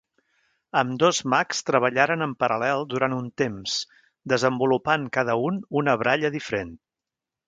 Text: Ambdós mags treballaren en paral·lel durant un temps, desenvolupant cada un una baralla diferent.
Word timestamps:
Ambdós 0.79 1.17
mags 1.33 1.59
treballaren 1.67 2.25
en 2.27 2.31
paral·lel 2.43 2.85
durant 2.93 3.15
un 3.17 3.27
temps, 3.41 3.75
desenvolupant 4.33 5.05
cada 5.19 5.37
un 5.51 5.61
una 5.83 5.95
baralla 6.03 6.33
diferent. 6.37 6.73